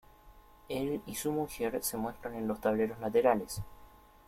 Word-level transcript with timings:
Él 0.67 1.03
y 1.05 1.13
su 1.13 1.31
mujer 1.31 1.83
se 1.83 1.95
muestran 1.95 2.33
en 2.33 2.47
los 2.47 2.59
tableros 2.59 2.97
laterales. 2.97 3.61